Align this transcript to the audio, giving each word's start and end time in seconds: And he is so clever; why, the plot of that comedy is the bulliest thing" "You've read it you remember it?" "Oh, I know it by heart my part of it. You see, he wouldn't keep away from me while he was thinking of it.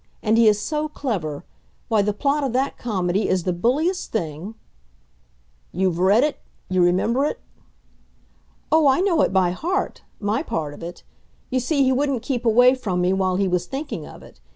And 0.23 0.35
he 0.35 0.47
is 0.47 0.59
so 0.59 0.87
clever; 0.89 1.45
why, 1.87 2.01
the 2.01 2.11
plot 2.11 2.43
of 2.43 2.53
that 2.53 2.75
comedy 2.75 3.29
is 3.29 3.43
the 3.43 3.53
bulliest 3.53 4.11
thing" 4.11 4.55
"You've 5.71 5.99
read 5.99 6.23
it 6.23 6.39
you 6.71 6.81
remember 6.81 7.23
it?" 7.25 7.39
"Oh, 8.71 8.87
I 8.87 9.01
know 9.01 9.21
it 9.21 9.31
by 9.31 9.51
heart 9.51 10.01
my 10.19 10.41
part 10.41 10.73
of 10.73 10.81
it. 10.81 11.03
You 11.51 11.59
see, 11.59 11.83
he 11.83 11.91
wouldn't 11.93 12.23
keep 12.23 12.47
away 12.47 12.73
from 12.73 12.99
me 12.99 13.13
while 13.13 13.35
he 13.35 13.47
was 13.47 13.67
thinking 13.67 14.07
of 14.07 14.23
it. 14.23 14.39